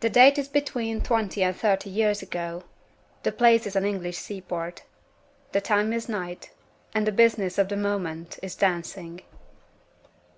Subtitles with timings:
[0.00, 2.62] The date is between twenty and thirty years ago.
[3.22, 4.82] The place is an English sea port.
[5.52, 6.52] The time is night.
[6.94, 9.20] And the business of the moment is dancing.